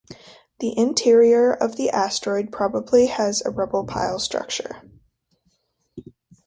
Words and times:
The 0.61 0.75
interior 0.79 1.53
of 1.53 1.75
the 1.75 1.91
asteroid 1.91 2.51
probably 2.51 3.05
has 3.05 3.43
a 3.45 3.51
rubble-pile 3.51 4.17
structure. 4.17 4.81